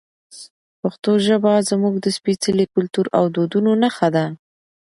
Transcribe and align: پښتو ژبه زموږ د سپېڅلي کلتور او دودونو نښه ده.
پښتو 0.81 1.11
ژبه 1.25 1.51
زموږ 1.69 1.95
د 2.01 2.07
سپېڅلي 2.17 2.65
کلتور 2.73 3.05
او 3.17 3.23
دودونو 3.35 3.71
نښه 3.83 4.07
ده. 4.15 4.25